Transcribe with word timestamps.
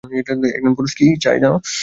একজন 0.19 0.73
পুরুষ 0.77 0.91
কি 0.97 1.05
চায় 1.23 1.39
জান? 1.43 1.53